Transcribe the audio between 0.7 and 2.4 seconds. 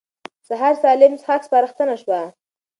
سالم څښاک سپارښتنه شوه.